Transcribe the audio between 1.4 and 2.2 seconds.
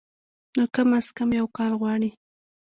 کال غواړي